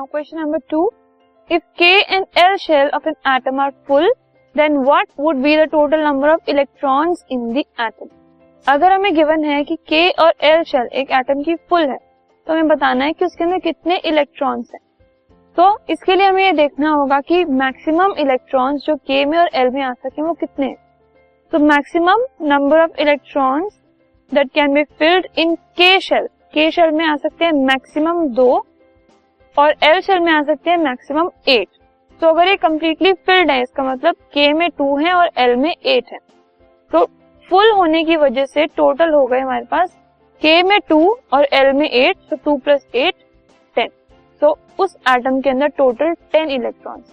Now 0.00 0.06
question 0.06 0.38
number 0.38 0.58
two 0.70 0.78
if 1.50 1.62
K 1.78 2.14
and 2.14 2.24
L 2.38 2.54
shell 2.56 2.88
of 2.94 3.08
an 3.08 3.14
atom 3.28 3.58
are 3.60 3.70
full 3.88 4.06
then 4.54 4.76
what 4.78 5.08
would 5.20 5.36
be 5.36 5.56
the 5.56 5.66
total 5.72 6.04
number 6.04 6.28
of 6.28 6.48
electrons 6.50 7.24
in 7.32 7.42
the 7.54 7.58
atom 7.58 8.08
अगर 8.66 8.92
हमें 8.92 9.14
given 9.14 9.44
है 9.44 9.62
कि 9.64 9.76
K 9.88 10.08
और 10.24 10.32
L 10.42 10.62
shell 10.62 10.88
एक 11.00 11.10
atom 11.10 11.42
की 11.42 11.54
full 11.70 11.82
है 11.82 11.96
तो 11.96 12.52
हमें 12.52 12.68
बताना 12.68 13.04
है 13.04 13.12
कि 13.12 13.24
उसके 13.24 13.44
अंदर 13.44 13.58
कितने 13.58 13.96
इलेक्ट्रॉन्स 14.04 14.70
हैं। 14.74 14.80
तो 15.56 15.68
इसके 15.90 16.16
लिए 16.16 16.26
हमें 16.26 16.44
ये 16.44 16.52
देखना 16.52 16.90
होगा 16.92 17.20
कि 17.22 17.44
मैक्सिमम 17.60 18.14
इलेक्ट्रॉन्स 18.18 18.86
जो 18.86 18.96
के 18.96 19.24
में 19.24 19.38
और 19.38 19.50
एल 19.54 19.70
में 19.70 19.82
आ 19.82 19.92
सके 19.92 20.22
वो 20.22 20.32
कितने 20.40 20.66
हैं। 20.66 20.76
तो 21.52 21.58
maximum 21.66 22.24
number 22.46 22.82
of 22.82 23.00
electrons 23.00 23.78
that 24.32 24.52
can 24.54 24.74
be 24.74 24.84
filled 24.84 25.28
in 25.38 25.54
K 25.76 25.98
shell 26.00 26.28
के 26.54 26.70
शेल 26.70 26.90
में 26.92 27.06
आ 27.06 27.16
सकते 27.18 27.44
हैं 27.44 27.52
मैक्सिमम 27.66 28.26
दो 28.34 28.50
और 29.56 29.74
एल 29.84 30.00
शेल 30.00 30.20
में 30.20 30.32
आ 30.32 30.42
सकते 30.42 30.70
हैं 30.70 30.76
मैक्सिमम 30.78 31.30
एट 31.48 31.68
तो 32.20 32.28
अगर 32.28 32.48
ये 32.48 32.56
कम्प्लीटली 32.56 33.12
फिल्ड 33.12 33.50
है, 33.50 33.62
इसका 33.62 33.82
मतलब 33.84 34.14
के 34.34 34.52
में 34.52 34.68
टू 34.70 34.96
है 34.96 35.12
और 35.12 35.30
एल 35.38 35.54
में 35.56 35.70
एट 35.70 36.12
है. 36.12 36.18
तो 36.90 37.04
फुल 37.48 37.70
होने 37.70 38.02
की 38.04 38.16
वजह 38.16 38.44
से 38.46 38.66
टोटल 38.66 39.12
हो 39.14 39.24
गए 39.26 39.40
हमारे 39.40 39.64
पास 39.64 39.96
के 40.42 40.62
में 40.62 40.78
टू 40.88 41.00
और 41.32 41.46
एल 41.52 41.72
में 41.72 41.88
एट 41.88 42.16
तो 42.30 42.36
टू 42.36 42.56
प्लस 42.56 42.86
एट 42.94 43.14
टेन 43.76 43.88
तो 44.42 44.56
उस 44.78 44.96
एटम 45.10 45.40
के 45.40 45.50
अंदर 45.50 45.68
total 45.78 46.14
ten 46.32 46.50
electrons 46.50 47.12